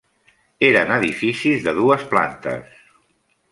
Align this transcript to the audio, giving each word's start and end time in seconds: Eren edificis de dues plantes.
Eren 0.69 0.93
edificis 0.95 1.69
de 1.69 1.75
dues 1.83 2.09
plantes. 2.17 2.83